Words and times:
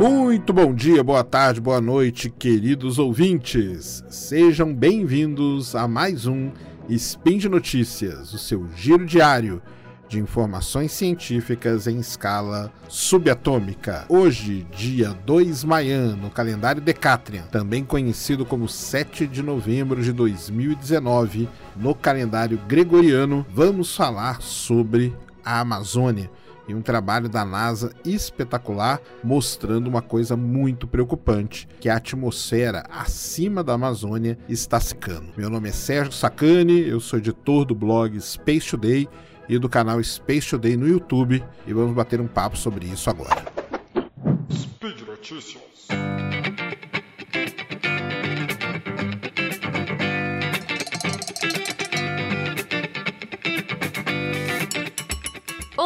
Muito 0.00 0.50
bom 0.54 0.74
dia, 0.74 1.04
boa 1.04 1.22
tarde, 1.22 1.60
boa 1.60 1.78
noite, 1.78 2.30
queridos 2.30 2.98
ouvintes. 2.98 4.02
Sejam 4.08 4.74
bem-vindos 4.74 5.76
a 5.76 5.86
mais 5.86 6.24
um 6.24 6.52
Spin 6.88 7.36
de 7.36 7.50
Notícias, 7.50 8.32
o 8.32 8.38
seu 8.38 8.66
giro 8.74 9.04
diário 9.04 9.60
de 10.08 10.18
informações 10.18 10.92
científicas 10.92 11.86
em 11.86 11.98
escala 11.98 12.72
subatômica. 12.88 14.06
Hoje, 14.08 14.66
dia 14.74 15.10
2 15.26 15.64
Mayan, 15.64 16.16
no 16.16 16.30
calendário 16.30 16.80
Decatrian, 16.80 17.42
também 17.52 17.84
conhecido 17.84 18.46
como 18.46 18.66
7 18.66 19.26
de 19.26 19.42
novembro 19.42 20.02
de 20.02 20.14
2019, 20.14 21.46
no 21.76 21.94
calendário 21.94 22.58
gregoriano, 22.66 23.44
vamos 23.52 23.94
falar 23.94 24.40
sobre 24.40 25.14
a 25.44 25.60
Amazônia 25.60 26.30
e 26.70 26.74
um 26.74 26.80
trabalho 26.80 27.28
da 27.28 27.44
NASA 27.44 27.92
espetacular 28.04 29.00
mostrando 29.22 29.88
uma 29.88 30.00
coisa 30.00 30.36
muito 30.36 30.86
preocupante, 30.86 31.68
que 31.80 31.88
a 31.88 31.96
atmosfera 31.96 32.84
acima 32.88 33.62
da 33.62 33.74
Amazônia 33.74 34.38
está 34.48 34.78
secando. 34.78 35.32
Meu 35.36 35.50
nome 35.50 35.68
é 35.68 35.72
Sérgio 35.72 36.12
Sacani, 36.12 36.88
eu 36.88 37.00
sou 37.00 37.18
editor 37.18 37.64
do 37.64 37.74
blog 37.74 38.18
Space 38.20 38.70
Today 38.70 39.08
e 39.48 39.58
do 39.58 39.68
canal 39.68 40.02
Space 40.02 40.48
Today 40.48 40.76
no 40.76 40.86
YouTube 40.86 41.42
e 41.66 41.72
vamos 41.72 41.94
bater 41.94 42.20
um 42.20 42.28
papo 42.28 42.56
sobre 42.56 42.86
isso 42.86 43.10
agora. 43.10 43.44
Speed 44.50 45.00
Notícias. 45.06 45.88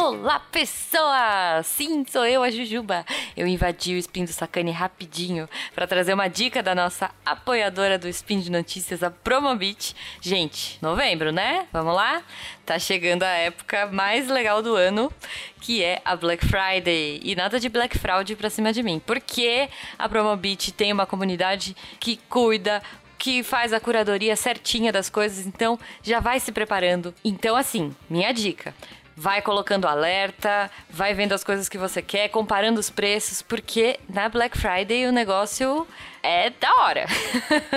Olá, 0.07 0.39
pessoas! 0.39 1.65
Sim, 1.65 2.05
sou 2.07 2.27
eu, 2.27 2.43
a 2.43 2.51
Jujuba. 2.51 3.03
Eu 3.35 3.47
invadi 3.47 3.95
o 3.95 3.97
Spin 3.97 4.23
do 4.23 4.31
Sacane 4.31 4.69
rapidinho 4.69 5.49
para 5.73 5.87
trazer 5.87 6.13
uma 6.13 6.27
dica 6.27 6.61
da 6.61 6.75
nossa 6.75 7.09
apoiadora 7.25 7.97
do 7.97 8.07
Spin 8.09 8.39
de 8.39 8.51
Notícias, 8.51 9.01
a 9.01 9.09
Promobit. 9.09 9.95
Gente, 10.21 10.77
novembro, 10.79 11.31
né? 11.31 11.65
Vamos 11.73 11.95
lá? 11.95 12.21
Tá 12.63 12.77
chegando 12.77 13.23
a 13.23 13.29
época 13.29 13.87
mais 13.87 14.27
legal 14.27 14.61
do 14.61 14.75
ano, 14.75 15.11
que 15.59 15.83
é 15.83 15.99
a 16.05 16.15
Black 16.15 16.45
Friday. 16.45 17.19
E 17.23 17.35
nada 17.35 17.59
de 17.59 17.67
Black 17.67 17.97
Fraud 17.97 18.35
pra 18.35 18.51
cima 18.51 18.71
de 18.71 18.83
mim, 18.83 19.01
porque 19.03 19.67
a 19.97 20.07
Promobit 20.07 20.71
tem 20.71 20.93
uma 20.93 21.07
comunidade 21.07 21.75
que 21.99 22.17
cuida 22.29 22.79
que 23.17 23.41
faz 23.41 23.73
a 23.73 23.79
curadoria 23.79 24.35
certinha 24.35 24.91
das 24.91 25.09
coisas, 25.09 25.47
então 25.47 25.79
já 26.03 26.19
vai 26.19 26.39
se 26.39 26.51
preparando. 26.51 27.11
Então, 27.23 27.55
assim, 27.55 27.95
minha 28.07 28.31
dica 28.31 28.71
vai 29.15 29.41
colocando 29.41 29.87
alerta, 29.87 30.69
vai 30.89 31.13
vendo 31.13 31.33
as 31.33 31.43
coisas 31.43 31.69
que 31.69 31.77
você 31.77 32.01
quer, 32.01 32.29
comparando 32.29 32.79
os 32.79 32.89
preços, 32.89 33.41
porque 33.41 33.99
na 34.09 34.27
Black 34.27 34.57
Friday 34.57 35.07
o 35.07 35.11
negócio 35.11 35.87
é 36.21 36.49
da 36.49 36.73
hora. 36.81 37.05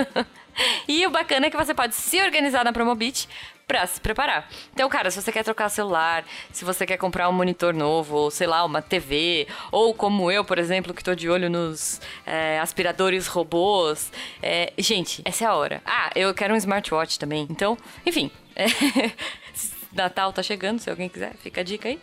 e 0.89 1.07
o 1.07 1.11
bacana 1.11 1.47
é 1.47 1.51
que 1.51 1.57
você 1.57 1.75
pode 1.75 1.95
se 1.95 2.21
organizar 2.21 2.65
na 2.65 2.73
Promobit 2.73 3.29
para 3.69 3.87
se 3.87 4.01
preparar. 4.01 4.49
Então, 4.73 4.89
cara, 4.89 5.11
se 5.11 5.21
você 5.21 5.31
quer 5.31 5.45
trocar 5.45 5.69
celular, 5.69 6.25
se 6.51 6.65
você 6.65 6.87
quer 6.87 6.97
comprar 6.97 7.29
um 7.29 7.33
monitor 7.33 7.75
novo, 7.75 8.17
ou 8.17 8.31
sei 8.31 8.47
lá, 8.47 8.65
uma 8.65 8.81
TV, 8.81 9.47
ou 9.71 9.93
como 9.93 10.31
eu, 10.31 10.43
por 10.43 10.59
exemplo, 10.59 10.95
que 10.95 11.05
tô 11.05 11.15
de 11.15 11.29
olho 11.29 11.51
nos 11.51 12.01
é, 12.25 12.59
aspiradores 12.61 13.27
robôs, 13.27 14.11
é, 14.43 14.73
gente, 14.79 15.21
essa 15.23 15.45
é 15.45 15.47
a 15.47 15.55
hora. 15.55 15.83
Ah, 15.85 16.11
eu 16.17 16.33
quero 16.33 16.55
um 16.55 16.57
smartwatch 16.57 17.19
também. 17.19 17.47
Então, 17.51 17.77
enfim. 18.07 18.31
É, 18.57 18.65
Natal 19.93 20.33
tá 20.33 20.43
chegando, 20.43 20.79
se 20.79 20.91
alguém 20.91 21.09
quiser, 21.09 21.35
fica 21.43 21.61
a 21.61 21.65
dica 21.65 21.89
aí. 21.89 21.99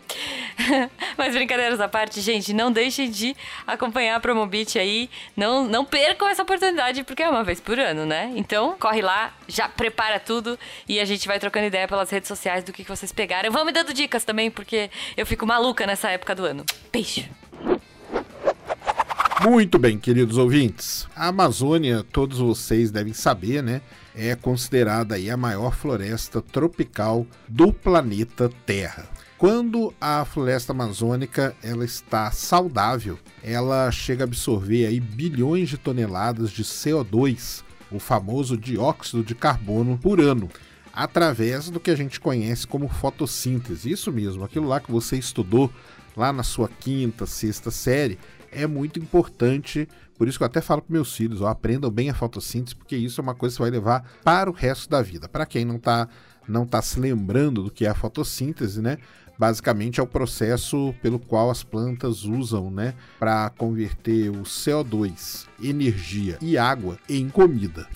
Mas 1.16 1.34
brincadeiras 1.34 1.80
à 1.80 1.88
parte, 1.88 2.20
gente, 2.20 2.52
não 2.52 2.70
deixem 2.70 3.10
de 3.10 3.36
acompanhar 3.66 4.16
a 4.16 4.20
Promobit 4.20 4.78
aí. 4.78 5.08
Não, 5.36 5.66
não 5.66 5.84
percam 5.84 6.28
essa 6.28 6.42
oportunidade, 6.42 7.04
porque 7.04 7.22
é 7.22 7.28
uma 7.28 7.44
vez 7.44 7.60
por 7.60 7.78
ano, 7.78 8.04
né? 8.04 8.32
Então, 8.36 8.76
corre 8.78 9.02
lá, 9.02 9.32
já 9.46 9.68
prepara 9.68 10.18
tudo 10.18 10.58
e 10.88 10.98
a 10.98 11.04
gente 11.04 11.26
vai 11.26 11.38
trocando 11.38 11.66
ideia 11.66 11.86
pelas 11.86 12.10
redes 12.10 12.28
sociais 12.28 12.64
do 12.64 12.72
que, 12.72 12.82
que 12.82 12.90
vocês 12.90 13.12
pegaram. 13.12 13.50
Vão 13.50 13.64
me 13.64 13.72
dando 13.72 13.94
dicas 13.94 14.24
também, 14.24 14.50
porque 14.50 14.90
eu 15.16 15.24
fico 15.24 15.46
maluca 15.46 15.86
nessa 15.86 16.10
época 16.10 16.34
do 16.34 16.44
ano. 16.44 16.64
Beijo! 16.92 17.28
Muito 19.42 19.78
bem, 19.78 19.98
queridos 19.98 20.38
ouvintes. 20.38 21.06
A 21.14 21.28
Amazônia, 21.28 22.04
todos 22.10 22.38
vocês 22.38 22.90
devem 22.90 23.12
saber, 23.12 23.62
né? 23.62 23.82
É 24.18 24.34
considerada 24.34 25.16
aí 25.16 25.30
a 25.30 25.36
maior 25.36 25.76
floresta 25.76 26.40
tropical 26.40 27.26
do 27.46 27.70
planeta 27.70 28.50
Terra. 28.64 29.06
Quando 29.36 29.92
a 30.00 30.24
floresta 30.24 30.72
amazônica 30.72 31.54
ela 31.62 31.84
está 31.84 32.30
saudável, 32.30 33.18
ela 33.44 33.90
chega 33.90 34.24
a 34.24 34.26
absorver 34.26 34.86
aí 34.86 34.98
bilhões 34.98 35.68
de 35.68 35.76
toneladas 35.76 36.50
de 36.50 36.64
CO2, 36.64 37.62
o 37.92 37.98
famoso 37.98 38.56
dióxido 38.56 39.22
de 39.22 39.34
carbono 39.34 39.98
por 39.98 40.18
ano, 40.18 40.48
através 40.94 41.68
do 41.68 41.78
que 41.78 41.90
a 41.90 41.94
gente 41.94 42.18
conhece 42.18 42.66
como 42.66 42.88
fotossíntese. 42.88 43.90
Isso 43.90 44.10
mesmo, 44.10 44.42
aquilo 44.42 44.66
lá 44.66 44.80
que 44.80 44.90
você 44.90 45.18
estudou 45.18 45.70
lá 46.16 46.32
na 46.32 46.42
sua 46.42 46.70
quinta, 46.70 47.26
sexta 47.26 47.70
série, 47.70 48.18
é 48.56 48.66
muito 48.66 48.98
importante. 48.98 49.88
Por 50.16 50.26
isso 50.26 50.38
que 50.38 50.44
eu 50.44 50.46
até 50.46 50.60
falo 50.60 50.82
para 50.82 50.92
meus 50.92 51.14
filhos, 51.14 51.40
ó, 51.40 51.48
aprendam 51.48 51.90
bem 51.90 52.10
a 52.10 52.14
fotossíntese, 52.14 52.74
porque 52.74 52.96
isso 52.96 53.20
é 53.20 53.22
uma 53.22 53.34
coisa 53.34 53.56
que 53.56 53.62
vai 53.62 53.70
levar 53.70 54.04
para 54.24 54.50
o 54.50 54.52
resto 54.52 54.88
da 54.88 55.02
vida. 55.02 55.28
Para 55.28 55.46
quem 55.46 55.64
não 55.64 55.76
está 55.76 56.08
não 56.48 56.64
tá 56.64 56.80
se 56.80 57.00
lembrando 57.00 57.64
do 57.64 57.70
que 57.70 57.84
é 57.84 57.88
a 57.88 57.94
fotossíntese, 57.94 58.80
né? 58.80 58.98
Basicamente 59.38 60.00
é 60.00 60.02
o 60.02 60.06
processo 60.06 60.94
pelo 61.02 61.18
qual 61.18 61.50
as 61.50 61.62
plantas 61.62 62.24
usam, 62.24 62.70
né, 62.70 62.94
para 63.18 63.50
converter 63.50 64.30
o 64.30 64.44
CO2, 64.44 65.46
energia 65.62 66.38
e 66.40 66.56
água 66.56 66.98
em 67.08 67.28
comida. 67.28 67.86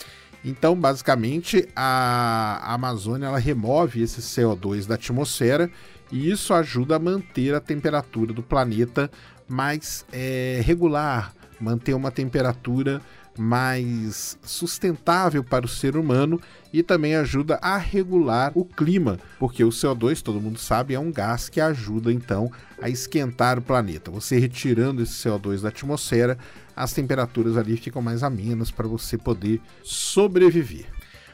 Então, 0.45 0.75
basicamente, 0.75 1.67
a 1.75 2.75
Amazônia 2.75 3.27
ela 3.27 3.39
remove 3.39 4.03
esse 4.03 4.21
CO2 4.21 4.87
da 4.87 4.97
atmosfera 4.97 5.71
e 6.11 6.31
isso 6.31 6.53
ajuda 6.53 6.97
a 6.97 6.99
manter 6.99 7.55
a 7.55 7.61
temperatura 7.61 8.33
do 8.33 8.43
planeta 8.43 9.11
mais 9.51 10.07
é, 10.13 10.61
regular, 10.65 11.35
manter 11.61 11.93
uma 11.93 12.13
temperatura 12.13 13.03
mais 13.37 14.39
sustentável 14.43 15.43
para 15.43 15.65
o 15.65 15.69
ser 15.69 15.97
humano 15.97 16.41
e 16.73 16.83
também 16.83 17.17
ajuda 17.17 17.59
a 17.63 17.77
regular 17.77 18.53
o 18.55 18.65
clima, 18.65 19.19
porque 19.39 19.65
o 19.65 19.71
CO2, 19.71 20.21
todo 20.23 20.41
mundo 20.41 20.59
sabe, 20.59 20.95
é 20.95 21.01
um 21.01 21.11
gás 21.11 21.49
que 21.49 21.61
ajuda 21.61 22.13
então 22.13 22.51
a 22.81 22.89
esquentar 22.89 23.59
o 23.59 23.63
planeta. 23.63 24.11
Você 24.11 24.39
retirando 24.39 25.03
esse 25.03 25.15
CO2 25.27 25.63
da 25.63 25.69
atmosfera, 25.69 26.39
as 26.77 26.93
temperaturas 26.93 27.57
ali 27.57 27.77
ficam 27.77 28.03
mais 28.03 28.23
amenas 28.23 28.71
para 28.71 28.87
você 28.87 29.17
poder 29.19 29.61
sobreviver. 29.83 30.87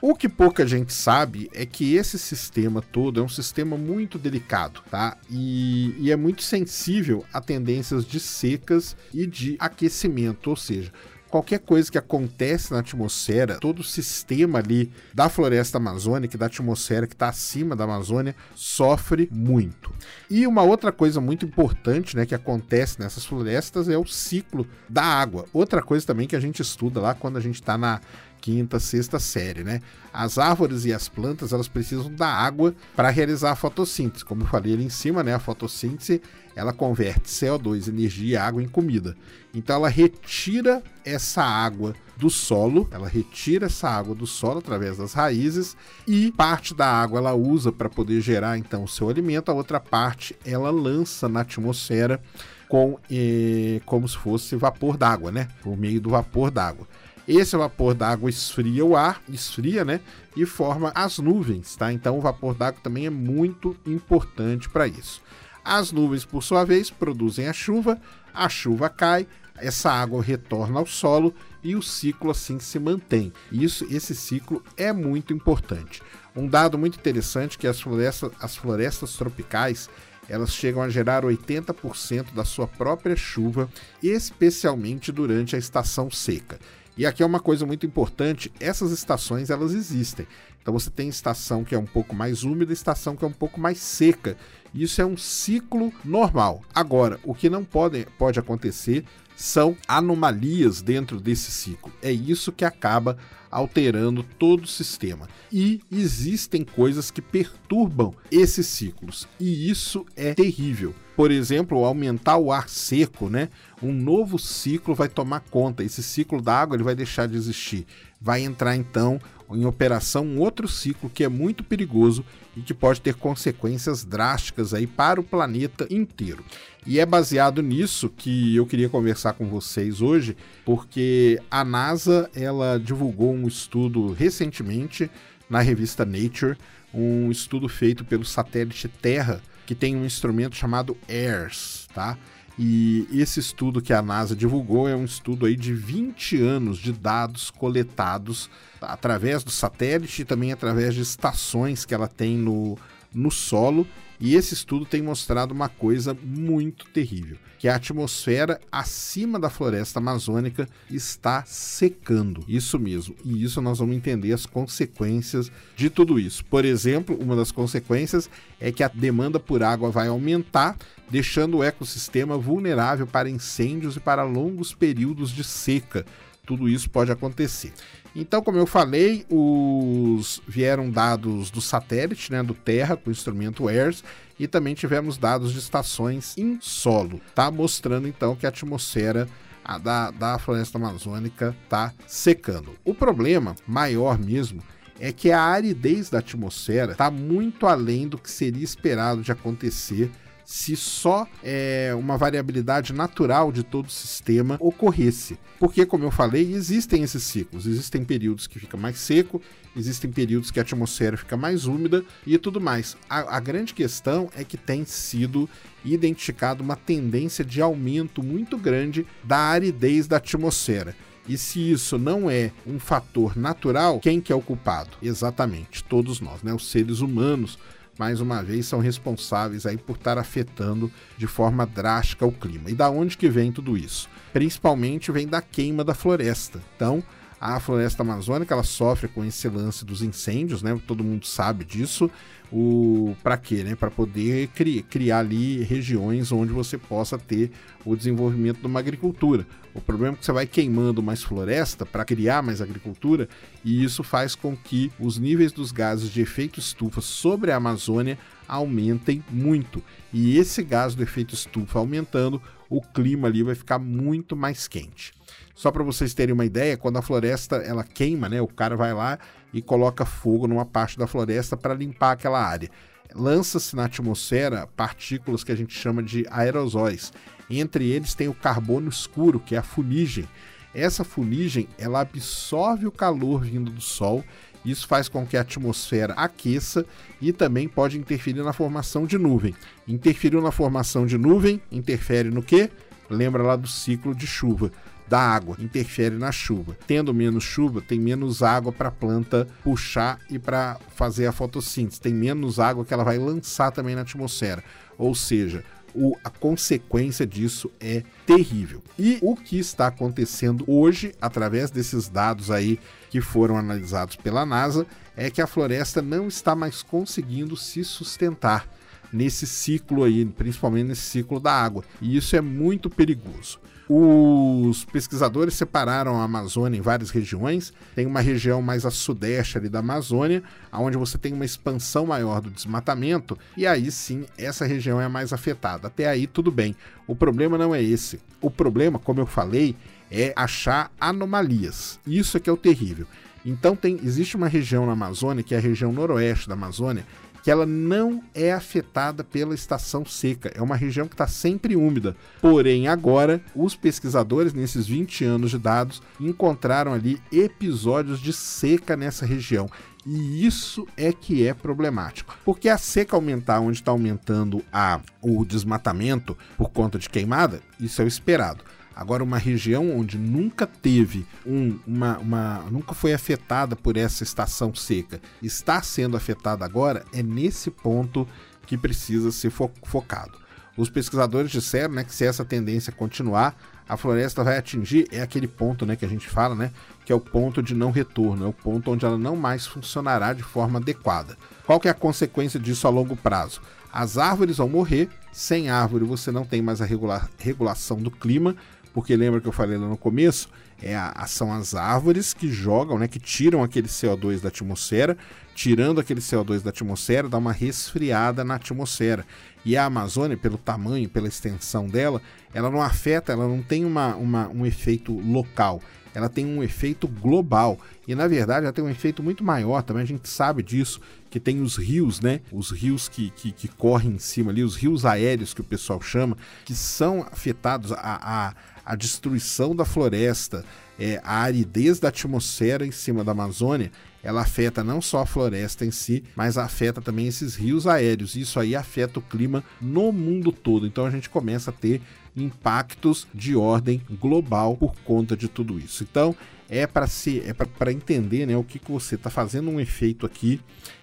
O 0.09 0.15
que 0.15 0.29
pouca 0.29 0.65
gente 0.65 0.93
sabe 0.93 1.51
é 1.53 1.67
que 1.67 1.97
esse 1.97 2.17
sistema 2.17 2.81
todo 2.81 3.19
é 3.19 3.23
um 3.25 3.29
sistema 3.29 3.77
muito 3.77 4.21
delicado, 4.21 4.81
tá? 4.89 5.17
E, 5.29 5.97
e 5.99 6.13
é 6.13 6.17
muito 6.17 6.45
sensível 6.45 7.25
a 7.33 7.41
tendências 7.41 8.05
de 8.05 8.21
secas 8.21 8.97
e 9.13 9.27
de 9.27 9.57
aquecimento, 9.59 10.49
ou 10.49 10.55
seja, 10.55 10.93
qualquer 11.29 11.59
coisa 11.59 11.91
que 11.91 11.99
acontece 11.99 12.73
na 12.73 12.79
atmosfera, 12.79 13.59
todo 13.59 13.81
o 13.81 13.85
sistema 13.85 14.61
ali 14.61 14.93
da 15.13 15.29
floresta 15.29 15.79
amazônica, 15.79 16.39
da 16.39 16.47
atmosfera 16.47 17.07
que 17.07 17.15
está 17.15 17.29
acima 17.29 17.75
da 17.75 17.85
Amazônia, 17.85 18.35
sofre 18.55 19.29
muito. 19.33 19.93
E 20.31 20.47
uma 20.47 20.63
outra 20.63 20.93
coisa 20.93 21.21
muito 21.21 21.45
importante 21.45 22.17
né, 22.17 22.25
que 22.25 22.35
acontece 22.35 23.01
nessas 23.01 23.25
florestas 23.27 23.89
é 23.89 23.99
o 23.99 24.07
ciclo 24.07 24.67
da 24.89 25.03
água. 25.03 25.47
Outra 25.53 25.83
coisa 25.83 26.07
também 26.07 26.27
que 26.27 26.37
a 26.37 26.41
gente 26.41 26.63
estuda 26.63 27.01
lá 27.01 27.13
quando 27.15 27.37
a 27.37 27.41
gente 27.41 27.57
está 27.57 27.77
na 27.77 28.01
quinta, 28.47 28.79
sexta 28.79 29.19
série, 29.19 29.65
né? 29.65 29.81
As 30.13 30.39
árvores 30.39 30.85
e 30.85 30.93
as 30.93 31.09
plantas, 31.09 31.53
elas 31.53 31.67
precisam 31.67 32.15
da 32.15 32.29
água 32.29 32.73
para 32.95 33.11
realizar 33.11 33.51
a 33.51 33.57
fotossíntese. 33.57 34.25
Como 34.25 34.45
eu 34.45 34.47
falei 34.47 34.73
ali 34.73 34.85
em 34.85 34.89
cima, 34.89 35.21
né? 35.25 35.35
A 35.35 35.41
fotossíntese, 35.41 36.23
ela 36.55 36.73
converte 36.73 37.29
CO2, 37.29 37.89
energia 37.89 38.35
e 38.35 38.37
água 38.37 38.63
em 38.63 38.69
comida. 38.69 39.17
Então 39.53 39.75
ela 39.75 39.89
retira 39.89 40.81
essa 41.05 41.43
água 41.43 41.93
do 42.17 42.31
solo, 42.31 42.89
ela 42.93 43.09
retira 43.09 43.67
essa 43.67 43.91
água 43.91 44.15
do 44.15 44.29
solo 44.29 44.61
através 44.61 44.97
das 44.97 45.13
raízes 45.13 45.77
e 46.07 46.31
parte 46.31 46.73
da 46.73 46.87
água 46.87 47.19
ela 47.19 47.35
usa 47.35 47.73
para 47.73 47.89
poder 47.89 48.21
gerar 48.21 48.57
então 48.57 48.85
o 48.85 48.89
seu 48.89 49.11
alimento, 49.11 49.51
a 49.51 49.55
outra 49.55 49.81
parte 49.81 50.37
ela 50.45 50.71
lança 50.71 51.29
na 51.29 51.41
atmosfera 51.41 52.23
com 52.69 52.99
eh, 53.11 53.81
como 53.85 54.09
se 54.09 54.17
fosse 54.17 54.57
vapor 54.57 54.97
d'água, 54.97 55.33
né? 55.33 55.49
Por 55.63 55.77
meio 55.77 56.01
do 56.01 56.11
vapor 56.11 56.51
d'água. 56.51 56.87
Esse 57.27 57.57
vapor 57.57 57.95
d'água 57.95 58.31
esfria 58.31 58.85
o 58.85 58.95
ar, 58.95 59.21
esfria, 59.29 59.85
né? 59.85 60.01
E 60.37 60.47
forma 60.47 60.93
as 60.95 61.19
nuvens, 61.19 61.75
tá? 61.75 61.93
Então 61.93 62.17
o 62.17 62.21
vapor 62.21 62.55
d'água 62.55 62.81
também 62.83 63.07
é 63.07 63.11
muito 63.11 63.77
importante 63.85 64.69
para 64.69 64.87
isso. 64.87 65.21
As 65.65 65.91
nuvens, 65.91 66.25
por 66.25 66.43
sua 66.43 66.65
vez, 66.65 66.91
produzem 66.91 67.49
a 67.49 67.53
chuva, 67.53 68.01
a 68.33 68.49
chuva 68.49 68.89
cai, 68.89 69.27
essa 69.57 69.91
água 69.91 70.23
retorna 70.23 70.79
ao 70.79 70.87
solo 70.87 71.35
e 71.65 71.75
o 71.75 71.83
ciclo 71.83 72.31
assim 72.31 72.61
se 72.61 72.79
mantém. 72.79 73.33
Isso, 73.51 73.85
esse 73.91 74.15
ciclo 74.15 74.63
é 74.77 74.93
muito 74.93 75.33
importante. 75.33 76.03
Um 76.37 76.47
dado 76.47 76.79
muito 76.79 76.99
interessante 76.99 77.57
é 77.57 77.61
que 77.61 77.67
as 77.67 77.81
florestas, 77.81 78.31
as 78.41 78.55
florestas 78.55 79.17
tropicais 79.17 79.89
elas 80.29 80.53
chegam 80.53 80.83
a 80.83 80.89
gerar 80.89 81.25
80% 81.25 82.35
da 82.35 82.45
sua 82.45 82.67
própria 82.67 83.17
chuva, 83.17 83.69
especialmente 84.03 85.13
durante 85.13 85.55
a 85.55 85.59
estação 85.59 86.11
seca. 86.11 86.59
E 86.97 87.05
aqui 87.05 87.23
é 87.23 87.27
uma 87.27 87.41
coisa 87.41 87.67
muito 87.67 87.85
importante, 87.85 88.51
essas 88.59 88.91
estações 88.91 89.51
elas 89.51 89.75
existem. 89.75 90.27
Então 90.67 90.77
você 90.77 90.91
tem 90.91 91.09
estação 91.09 91.63
que 91.63 91.77
é 91.77 91.79
um 91.79 91.87
pouco 91.87 92.13
mais 92.13 92.43
úmida, 92.43 92.73
estação 92.73 93.15
que 93.15 93.25
é 93.25 93.29
um 93.29 93.33
pouco 93.33 93.61
mais 93.61 93.79
seca. 93.79 94.37
Isso 94.75 95.01
é 95.01 95.07
um 95.07 95.17
ciclo 95.17 95.93
normal. 96.05 96.61
Agora, 96.75 97.21
o 97.23 97.33
que 97.33 97.49
não 97.49 97.65
pode, 97.65 98.05
pode 98.19 98.41
acontecer 98.41 99.05
são 99.37 99.77
anomalias 99.87 100.83
dentro 100.83 101.21
desse 101.21 101.53
ciclo. 101.53 101.93
É 102.03 102.11
isso 102.11 102.51
que 102.51 102.65
acaba 102.65 103.17
alterando 103.49 104.25
todo 104.25 104.65
o 104.65 104.67
sistema. 104.67 105.29
E 105.53 105.81
existem 105.89 106.65
coisas 106.65 107.13
que 107.13 107.23
perturbam 107.23 108.13
esses 108.29 108.67
ciclos, 108.67 109.29
e 109.39 109.71
isso 109.71 110.05
é 110.17 110.35
terrível. 110.35 110.93
Por 111.15 111.31
exemplo, 111.31 111.85
aumentar 111.85 112.37
o 112.37 112.53
ar 112.53 112.69
seco, 112.69 113.31
né? 113.31 113.49
Um 113.83 113.93
novo 113.93 114.39
ciclo 114.39 114.95
vai 114.95 115.09
tomar 115.09 115.41
conta. 115.41 115.83
Esse 115.83 116.03
ciclo 116.03 116.43
da 116.43 116.61
água 116.61 116.77
ele 116.77 116.83
vai 116.83 116.95
deixar 116.95 117.27
de 117.27 117.37
existir. 117.37 117.87
Vai 118.21 118.43
entrar 118.43 118.77
então 118.77 119.19
em 119.51 119.65
operação 119.65 120.25
um 120.25 120.39
outro 120.39 120.67
ciclo 120.67 121.11
que 121.11 121.25
é 121.25 121.29
muito 121.29 121.63
perigoso 121.63 122.25
e 122.57 122.61
que 122.61 122.75
pode 122.75 123.01
ter 123.01 123.15
consequências 123.15 124.05
drásticas 124.05 124.73
aí 124.73 124.87
para 124.87 125.21
o 125.21 125.25
planeta 125.25 125.87
inteiro. 125.91 126.45
E 126.87 126.99
é 126.99 127.07
baseado 127.07 127.63
nisso 127.63 128.09
que 128.09 128.55
eu 128.57 128.65
queria 128.65 128.89
conversar 128.89 129.35
com 129.35 129.47
vocês 129.47 130.01
hoje, 130.01 130.37
porque 130.65 131.41
a 131.51 131.65
NASA 131.65 132.31
ela 132.35 132.79
divulgou 132.79 133.35
um 133.35 133.47
estudo 133.47 134.13
recentemente 134.13 135.11
na 135.51 135.61
revista 135.61 136.05
Nature, 136.05 136.57
um 136.95 137.31
estudo 137.31 137.69
feito 137.69 138.05
pelo 138.05 138.25
satélite 138.25 138.89
Terra, 138.89 139.43
que 139.67 139.75
tem 139.75 139.97
um 139.97 140.05
instrumento 140.05 140.55
chamado 140.55 140.97
AIRS, 141.09 141.89
tá? 141.93 142.17
E 142.59 143.07
esse 143.13 143.39
estudo 143.39 143.83
que 143.83 143.93
a 143.93 144.01
NASA 144.01 144.35
divulgou 144.35 144.89
é 144.89 144.97
um 144.97 145.05
estudo 145.05 145.45
aí 145.45 145.57
de 145.57 145.75
20 145.75 146.41
anos 146.41 146.79
de 146.79 146.91
dados 146.91 147.51
coletados 147.51 148.49
através 148.81 149.45
do 149.45 149.51
satélite 149.51 150.23
e 150.23 150.25
também 150.25 150.53
através 150.53 150.95
de 150.95 151.03
estações 151.03 151.85
que 151.85 151.93
ela 151.95 152.09
tem 152.09 152.37
no, 152.37 152.79
no 153.13 153.31
solo. 153.31 153.87
E 154.19 154.35
esse 154.35 154.55
estudo 154.55 154.87
tem 154.87 155.03
mostrado 155.03 155.53
uma 155.53 155.69
coisa 155.69 156.17
muito 156.23 156.87
terrível, 156.87 157.37
que 157.59 157.69
a 157.69 157.77
atmosfera 157.77 158.61
acima 158.71 159.39
da 159.39 159.51
floresta 159.51 159.99
amazônica 159.99 160.69
está 160.91 161.45
secando. 161.45 162.45
Isso 162.49 162.79
mesmo. 162.79 163.15
E 163.25 163.45
isso 163.45 163.61
nós 163.61 163.79
vamos 163.79 163.97
entender 163.97 164.33
as 164.33 164.47
consequências 164.47 165.51
de 165.75 165.91
tudo 165.91 166.19
isso. 166.19 166.45
Por 166.45 166.65
exemplo, 166.65 167.17
uma 167.21 167.37
das 167.37 167.53
consequências 167.53 168.31
é 168.61 168.73
que 168.73 168.83
a 168.83 168.89
demanda 168.89 169.39
por 169.39 169.63
água 169.63 169.91
vai 169.91 170.09
aumentar, 170.09 170.77
deixando 171.11 171.59
o 171.59 171.63
ecossistema 171.63 172.39
vulnerável 172.39 173.07
para 173.07 173.29
incêndios 173.29 173.97
e 173.97 174.01
para 174.01 174.25
longos 174.25 174.73
períodos 174.75 175.31
de 175.31 175.45
seca. 175.45 176.05
Tudo 176.47 176.69
isso 176.69 176.89
pode 176.89 177.11
acontecer. 177.11 177.73
Então, 178.15 178.43
como 178.43 178.57
eu 178.57 178.67
falei, 178.67 179.27
os 179.29 180.41
vieram 180.49 180.91
dados 180.91 181.51
do 181.51 181.61
satélite, 181.61 182.33
né, 182.33 182.43
do 182.43 182.55
Terra, 182.55 182.97
com 182.97 183.11
o 183.11 183.13
instrumento 183.13 183.69
AIRS, 183.69 184.03
e 184.39 184.47
também 184.47 184.75
tivemos 184.75 185.19
dados 185.19 185.53
de 185.53 185.59
estações 185.59 186.35
em 186.39 186.59
solo, 186.61 187.21
tá? 187.35 187.51
Mostrando 187.51 188.09
então 188.09 188.37
que 188.37 188.47
a 188.47 188.49
atmosfera 188.49 189.29
a 189.67 189.79
da, 189.79 190.11
da 190.13 190.39
floresta 190.39 190.79
amazônica 190.79 191.55
está 191.65 191.93
secando. 192.07 192.77
O 192.85 192.95
problema 192.95 193.57
maior 193.67 194.17
mesmo 194.17 194.63
é 195.01 195.13
que 195.13 195.33
a 195.33 195.43
aridez 195.43 196.09
da 196.09 196.21
atmosfera 196.21 196.93
está 196.93 197.11
muito 197.11 197.67
além 197.67 198.07
do 198.07 198.17
que 198.17 198.31
seria 198.31 198.65
esperado 198.65 199.23
de 199.23 199.33
acontecer 199.33 200.11
se 200.47 200.77
só 200.77 201.27
é, 201.43 201.93
uma 201.99 202.17
variabilidade 202.17 202.93
natural 202.93 203.51
de 203.51 203.65
todo 203.65 203.87
o 203.87 203.91
sistema 203.91 204.57
ocorresse. 204.61 205.37
Porque, 205.59 205.85
como 205.85 206.05
eu 206.05 206.11
falei, 206.11 206.55
existem 206.55 207.03
esses 207.03 207.25
ciclos. 207.25 207.67
Existem 207.67 208.05
períodos 208.05 208.47
que 208.47 208.61
fica 208.61 208.77
mais 208.77 208.99
seco, 208.99 209.43
existem 209.77 210.11
períodos 210.11 210.53
que 210.53 210.61
a 210.61 210.63
atmosfera 210.63 211.17
fica 211.17 211.37
mais 211.37 211.67
úmida 211.67 212.05
e 212.25 212.39
tudo 212.39 212.61
mais. 212.61 212.97
A, 213.11 213.37
a 213.37 213.41
grande 213.41 213.75
questão 213.75 214.31
é 214.37 214.45
que 214.45 214.57
tem 214.57 214.85
sido 214.85 215.51
identificada 215.85 216.63
uma 216.63 216.77
tendência 216.77 217.45
de 217.45 217.61
aumento 217.61 218.23
muito 218.23 218.57
grande 218.57 219.05
da 219.25 219.39
aridez 219.39 220.07
da 220.07 220.19
atmosfera. 220.19 220.95
E 221.29 221.37
se 221.37 221.73
isso 221.73 221.99
não 221.99 222.31
é 222.31 222.53
um 222.65 222.79
fator 222.79 223.37
natural, 223.37 223.99
quem 223.99 224.21
que 224.21 224.33
é 224.33 224.37
o 224.37 224.41
culpado? 224.41 224.91
Exatamente, 225.03 225.83
todos 225.83 226.21
nós, 226.21 226.41
né? 226.45 226.55
Os 226.55 226.71
seres 226.71 227.01
humanos 227.01 227.59
mais 227.99 228.21
uma 228.21 228.43
vez, 228.43 228.67
são 228.67 228.79
responsáveis 228.79 229.67
aí 229.67 229.77
por 229.77 229.97
estar 229.97 230.19
afetando 230.19 230.91
de 231.17 231.27
forma 231.27 231.67
drástica 231.67 232.27
o 232.27 232.33
clima. 232.33 232.71
E 232.71 232.75
da 232.75 232.91
onde 232.91 233.17
que 233.17 233.29
vem 233.29 233.51
tudo 233.51 233.77
isso? 233.77 234.09
Principalmente 234.33 235.13
vem 235.13 235.27
da 235.27 235.41
queima 235.41 235.83
da 235.83 235.95
floresta. 235.95 236.61
Então, 236.77 237.03
a 237.41 237.61
floresta 237.61 238.03
amazônica 238.03 238.55
ela 238.55 238.63
sofre 238.63 239.09
com 239.09 239.25
esse 239.25 239.49
lance 239.49 239.85
dos 239.85 240.03
incêndios, 240.03 240.63
né? 240.63 240.79
Todo 240.87 241.05
mundo 241.05 241.27
sabe 241.27 241.65
disso. 241.65 242.11
O 242.51 243.15
para 243.23 243.37
quê, 243.37 243.63
né? 243.65 243.75
Para 243.75 243.91
poder 243.91 244.49
cri, 244.49 244.83
criar 244.83 245.19
ali 245.19 245.63
regiões 245.63 246.33
onde 246.33 246.53
você 246.53 246.79
possa 246.79 247.19
ter 247.19 247.51
o 247.85 247.95
desenvolvimento 247.95 248.61
de 248.61 248.67
uma 248.67 248.79
agricultura. 248.79 249.47
O 249.75 249.81
problema 249.81 250.15
é 250.15 250.19
que 250.19 250.25
você 250.25 250.33
vai 250.33 250.47
queimando 250.47 251.03
mais 251.03 251.23
floresta 251.23 251.85
para 251.85 252.05
criar 252.05 252.43
mais 252.43 252.63
agricultura 252.63 253.29
e 253.63 253.85
isso 253.85 254.03
faz 254.03 254.35
com 254.35 254.57
que 254.57 254.91
os 254.99 255.19
níveis 255.19 255.53
dos 255.53 255.71
gases 255.71 256.09
de 256.11 256.23
efeito 256.23 256.59
estufa 256.59 257.03
sobre 257.03 257.51
a 257.51 257.57
Amazônia 257.57 258.17
aumentem 258.49 259.23
muito. 259.31 259.83
E 260.13 260.39
esse 260.39 260.63
gás 260.63 260.95
do 260.95 261.03
efeito 261.03 261.35
estufa 261.35 261.79
aumentando, 261.79 262.41
o 262.69 262.81
clima 262.81 263.29
ali 263.29 263.43
vai 263.43 263.55
ficar 263.55 263.79
muito 263.79 264.37
mais 264.37 264.67
quente. 264.67 265.13
Só 265.55 265.71
para 265.71 265.83
vocês 265.83 266.13
terem 266.13 266.35
uma 266.35 266.45
ideia, 266.45 266.77
quando 266.77 266.99
a 266.99 267.03
floresta 267.03 267.57
ela 267.57 267.83
queima, 267.83 268.29
né, 268.29 268.41
o 268.41 268.47
cara 268.47 268.77
vai 268.77 268.93
lá 268.93 269.19
e 269.53 269.63
coloca 269.63 270.05
fogo 270.05 270.47
numa 270.47 270.67
parte 270.67 270.99
da 270.99 271.07
floresta 271.07 271.57
para 271.57 271.75
limpar 271.75 272.13
aquela 272.13 272.43
área. 272.43 272.71
Lança-se 273.15 273.75
na 273.75 273.87
atmosfera 273.87 274.67
partículas 274.77 275.43
que 275.43 275.53
a 275.53 275.57
gente 275.57 275.73
chama 275.73 276.03
de 276.03 276.27
aerosóis. 276.31 277.13
Entre 277.49 277.89
eles 277.89 278.15
tem 278.15 278.29
o 278.29 278.35
carbono 278.35 278.89
escuro, 278.89 279.41
que 279.41 279.55
é 279.55 279.59
a 279.59 279.63
fuligem. 279.63 280.29
Essa 280.75 281.05
fuligem 281.05 281.69
ela 281.79 282.01
absorve 282.01 282.87
o 282.87 282.93
calor 282.93 283.43
vindo 283.43 283.71
do 283.71 283.81
Sol 283.81 284.23
isso 284.71 284.87
faz 284.87 285.09
com 285.09 285.25
que 285.25 285.37
a 285.37 285.43
atmosfera 285.43 286.13
aqueça 286.15 286.85
e 287.21 287.33
também 287.33 287.69
pode 287.69 287.99
interferir 287.99 288.43
na 288.43 288.53
formação 288.53 289.07
de 289.07 289.17
nuvem. 289.17 289.55
Interferiu 289.87 290.43
na 290.43 290.51
formação 290.51 291.07
de 291.07 291.17
nuvem, 291.17 291.61
interfere 291.71 292.31
no 292.31 292.43
quê? 292.43 292.71
Lembra 293.09 293.43
lá 293.43 293.57
do 293.57 293.69
ciclo 293.69 294.15
de 294.15 294.27
chuva 294.27 294.73
da 295.09 295.21
água, 295.21 295.57
interfere 295.61 296.17
na 296.17 296.33
chuva. 296.33 296.77
Tendo 296.87 297.15
menos 297.15 297.45
chuva, 297.45 297.81
tem 297.81 297.99
menos 297.99 298.43
água 298.43 298.73
para 298.73 298.89
a 298.89 298.93
planta 298.93 299.47
puxar 299.63 300.19
e 300.29 300.39
para 300.39 300.79
fazer 300.95 301.27
a 301.27 301.33
fotossíntese. 301.33 302.01
Tem 302.01 302.13
menos 302.13 302.59
água 302.59 302.85
que 302.85 302.93
ela 302.93 303.05
vai 303.05 303.19
lançar 303.19 303.71
também 303.71 303.95
na 303.95 304.03
atmosfera. 304.03 304.65
Ou 304.99 305.15
seja, 305.15 305.63
o, 305.97 306.17
a 306.23 306.31
consequência 306.31 307.27
disso 307.27 307.71
é 307.81 308.03
terrível. 308.27 308.83
E 308.99 309.19
o 309.23 309.35
que 309.35 309.59
está 309.59 309.87
acontecendo 309.87 310.65
hoje, 310.67 311.15
através 311.21 311.71
desses 311.71 312.09
dados 312.09 312.51
aí 312.51 312.79
que 313.11 313.21
foram 313.21 313.57
analisados 313.57 314.17
pela 314.17 314.45
NASA, 314.45 314.87
é 315.17 315.31
que 315.31 315.41
a 315.41 315.47
floresta 315.47 316.03
não 316.03 316.29
está 316.29 316.55
mais 316.55 316.83
conseguindo 316.83 317.57
se 317.57 317.83
sustentar 317.83 318.69
nesse 319.17 319.47
ciclo 319.47 320.05
aí, 320.05 320.25
principalmente 320.25 320.89
nesse 320.89 321.03
ciclo 321.03 321.41
da 321.41 321.53
água. 321.53 321.83
E 322.01 322.17
isso 322.17 322.37
é 322.37 322.41
muito 322.41 322.91
perigoso. 322.91 323.59
Os 323.89 324.85
pesquisadores 324.85 325.55
separaram 325.55 326.21
a 326.21 326.25
Amazônia 326.25 326.77
em 326.77 326.81
várias 326.81 327.11
regiões. 327.11 327.73
Tem 327.95 328.05
uma 328.05 328.21
região 328.21 328.61
mais 328.61 328.85
a 328.85 328.91
sudeste 328.91 329.59
ali 329.59 329.69
da 329.69 329.79
Amazônia, 329.79 330.43
onde 330.73 330.97
você 330.97 331.17
tem 331.17 331.33
uma 331.33 331.45
expansão 331.45 332.07
maior 332.07 332.41
do 332.41 332.51
desmatamento, 332.51 333.39
e 333.57 333.65
aí 333.65 333.91
sim 333.93 334.27
essa 334.37 334.67
região 334.67 335.01
é 335.01 335.07
mais 335.07 335.33
afetada. 335.33 335.87
Até 335.87 336.09
aí 336.09 336.27
tudo 336.27 336.51
bem. 336.51 336.75
O 337.07 337.15
problema 337.15 337.57
não 337.57 337.73
é 337.73 337.81
esse. 337.81 338.21
O 338.41 338.51
problema, 338.51 338.99
como 338.99 339.21
eu 339.21 339.27
falei, 339.27 339.77
é 340.11 340.33
achar 340.35 340.91
anomalias. 341.01 342.01
Isso 342.05 342.37
é 342.37 342.41
que 342.41 342.51
é 342.51 342.53
o 342.53 342.57
terrível. 342.57 343.07
Então 343.45 343.77
tem, 343.77 344.01
existe 344.03 344.35
uma 344.37 344.49
região 344.49 344.85
na 344.85 344.93
Amazônia, 344.93 345.45
que 345.45 345.55
é 345.55 345.59
a 345.59 345.61
região 345.61 345.93
noroeste 345.93 346.49
da 346.49 346.55
Amazônia, 346.55 347.07
que 347.47 347.51
ela 347.53 347.65
não 347.65 348.25
é 348.35 348.53
afetada 348.53 349.23
pela 349.23 349.55
estação 349.55 350.05
seca. 350.05 350.51
É 350.53 350.61
uma 350.61 350.75
região 350.75 351.07
que 351.07 351.15
está 351.15 351.29
sempre 351.29 351.77
úmida. 351.77 352.17
Porém, 352.41 352.89
agora, 352.89 353.41
os 353.55 353.77
pesquisadores, 353.77 354.53
nesses 354.53 354.89
20 354.89 355.25
anos 355.25 355.53
de 355.53 355.59
dados, 355.61 356.03
encontraram 356.19 356.93
ali 356.93 357.23
episódios 357.31 358.19
de 358.19 358.33
seca 358.33 358.97
nessa 358.97 359.25
região. 359.25 359.71
E 360.05 360.45
isso 360.45 360.89
é 360.97 361.13
que 361.13 361.47
é 361.47 361.55
problemático. 361.55 362.37
Porque 362.45 362.69
a 362.69 362.77
seca 362.77 363.15
aumentar 363.15 363.61
onde 363.61 363.79
está 363.79 363.93
aumentando 363.93 364.61
a, 364.73 365.01
o 365.23 365.45
desmatamento 365.45 366.37
por 366.59 366.71
conta 366.71 366.99
de 366.99 367.09
queimada, 367.09 367.61
isso 367.79 368.03
é 368.03 368.05
o 368.05 368.09
esperado. 368.09 368.65
Agora, 368.97 369.23
uma 369.23 369.37
região 369.37 369.95
onde 369.95 370.17
nunca 370.17 370.67
teve 370.67 371.27
um, 371.45 371.79
uma, 371.87 372.17
uma. 372.17 372.61
nunca 372.71 372.95
foi 372.95 373.13
afetada 373.13 373.77
por 373.77 373.95
essa 373.95 374.23
estação 374.23 374.75
seca, 374.75 375.21
está 375.43 375.83
sendo 375.83 376.17
afetada 376.17 376.65
agora, 376.65 377.05
é 377.13 377.23
nesse 377.23 377.71
ponto 377.71 378.27
que 378.67 378.79
precisa 378.79 379.31
ser 379.31 379.51
fo 379.51 379.71
focado. 379.83 380.39
Os 380.79 380.89
pesquisadores 380.89 381.51
disseram 381.51 381.95
né, 381.95 382.05
que 382.05 382.15
se 382.15 382.25
essa 382.25 382.45
tendência 382.45 382.91
continuar, 382.91 383.55
a 383.87 383.97
floresta 383.99 384.43
vai 384.43 384.57
atingir 384.57 385.07
é 385.13 385.21
aquele 385.21 385.47
ponto 385.47 385.85
né, 385.85 385.95
que 385.95 386.05
a 386.05 386.09
gente 386.09 386.29
fala, 386.29 386.55
né, 386.55 386.73
que 387.05 387.13
é 387.13 387.15
o 387.15 387.21
ponto 387.21 387.63
de 387.63 387.75
não 387.75 387.91
retorno, 387.91 388.47
é 388.47 388.49
o 388.49 388.53
ponto 388.53 388.91
onde 388.91 389.05
ela 389.05 389.19
não 389.19 389.37
mais 389.37 389.67
funcionará 389.67 390.33
de 390.33 390.43
forma 390.43 390.79
adequada. 390.79 391.37
Qual 391.67 391.79
que 391.79 391.89
é 391.89 391.91
a 391.91 391.95
consequência 391.95 392.59
disso 392.59 392.87
a 392.87 392.91
longo 392.91 393.15
prazo? 393.15 393.61
As 393.93 394.19
árvores 394.19 394.59
vão 394.59 394.69
morrer, 394.69 395.09
sem 395.33 395.71
árvore 395.71 396.05
você 396.05 396.31
não 396.31 396.45
tem 396.45 396.61
mais 396.61 396.83
a 396.83 396.85
regula 396.85 397.29
regulação 397.39 397.97
do 397.97 398.11
clima, 398.11 398.55
porque 398.97 399.15
lembra 399.15 399.43
que 399.43 399.47
eu 399.47 399.53
falei 399.53 399.77
lá 399.77 399.87
no 399.87 399.97
começo? 399.99 400.49
É 400.83 400.97
a, 400.97 401.27
são 401.27 401.53
as 401.53 401.75
árvores 401.75 402.33
que 402.33 402.51
jogam, 402.51 402.99
né, 402.99 403.07
que 403.07 403.19
tiram 403.19 403.63
aquele 403.63 403.89
CO2 403.89 404.41
da 404.41 404.49
atmosfera, 404.49 405.19
tirando 405.55 406.01
aquele 406.01 406.21
CO2 406.21 406.63
da 406.63 406.71
atmosfera, 406.71 407.29
dá 407.29 407.37
uma 407.37 407.53
resfriada 407.53 408.43
na 408.43 408.55
atmosfera. 408.55 409.23
E 409.67 409.77
a 409.77 409.85
Amazônia, 409.85 410.35
pelo 410.35 410.57
tamanho, 410.57 411.11
pela 411.11 411.29
extensão 411.29 411.87
dela, 411.87 412.23
ela 412.55 412.71
não 412.71 412.81
afeta, 412.81 413.33
ela 413.33 413.47
não 413.47 413.61
tem 413.61 413.85
uma, 413.85 414.17
uma, 414.17 414.49
um 414.49 414.65
efeito 414.65 415.13
local, 415.13 415.83
ela 416.17 416.31
tem 416.31 416.47
um 416.47 416.63
efeito 416.63 417.07
global. 417.07 417.79
E 418.09 418.15
na 418.15 418.27
verdade 418.27 418.65
ela 418.65 418.73
tem 418.73 418.83
um 418.83 418.89
efeito 418.89 419.23
muito 419.23 419.45
maior 419.45 419.83
também, 419.83 420.03
a 420.03 420.07
gente 420.07 420.27
sabe 420.27 420.63
disso, 420.63 420.99
que 421.29 421.39
tem 421.39 421.61
os 421.61 421.77
rios, 421.77 422.23
né? 422.23 422.41
Os 422.51 422.71
rios 422.71 423.07
que, 423.07 423.29
que, 423.29 423.53
que 423.53 423.69
correm 423.69 424.13
em 424.13 424.19
cima 424.19 424.51
ali, 424.51 424.65
os 424.65 424.77
rios 424.77 425.05
aéreos 425.05 425.53
que 425.53 425.61
o 425.61 425.65
pessoal 425.65 426.01
chama, 426.01 426.35
que 426.65 426.75
são 426.75 427.21
afetados 427.31 427.93
a, 427.93 427.99
a, 428.03 428.55
a 428.83 428.97
destruição 428.97 429.77
da 429.77 429.85
floresta, 429.85 430.65
é, 430.99 431.21
a 431.23 431.43
aridez 431.43 432.01
da 432.01 432.09
atmosfera 432.09 432.87
em 432.87 432.93
cima 432.93 433.23
da 433.23 433.33
Amazônia, 433.33 433.93
ela 434.23 434.41
afeta 434.41 434.83
não 434.83 435.03
só 435.03 435.21
a 435.21 435.27
floresta 435.27 435.85
em 435.85 435.91
si, 435.91 436.25
mas 436.35 436.57
afeta 436.57 437.03
também 437.03 437.27
esses 437.27 437.57
rios 437.57 437.87
aéreos. 437.87 438.37
Isso 438.37 438.59
aí 438.59 438.75
afeta 438.75 439.19
o 439.19 439.23
clima 439.23 439.63
no 439.83 440.11
mundo 440.13 440.51
todo. 440.51 440.87
Então 440.87 441.05
a 441.05 441.11
gente 441.11 441.29
começa 441.29 441.69
a 441.69 441.75
ter 441.75 442.01
impactos 442.37 443.27
de 443.35 443.57
ordem 443.57 444.01
global 444.21 444.77
por 444.77 444.95
conta 445.05 445.37
de 445.37 445.49
tudo 445.49 445.79
isso. 445.79 446.03
Então 446.03 446.35
é 446.69 446.87
para 446.87 447.07
se 447.07 447.41
é 447.47 447.53
para 447.53 447.93
entender 447.93 448.47
né, 448.47 448.57
o 448.57 448.65
que, 448.65 448.79
que 448.79 448.91
você 448.91 449.15
está 449.15 449.31
fazendo 449.31 449.71
um 449.71 449.81
efeito 449.81 450.27
aqui 450.27 450.61